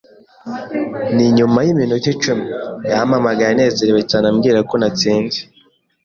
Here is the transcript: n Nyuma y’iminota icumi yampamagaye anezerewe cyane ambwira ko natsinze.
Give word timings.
n 1.15 1.17
Nyuma 1.37 1.59
y’iminota 1.65 2.07
icumi 2.15 2.45
yampamagaye 2.91 3.49
anezerewe 3.51 4.01
cyane 4.09 4.25
ambwira 4.31 4.59
ko 4.69 4.73
natsinze. 4.81 5.39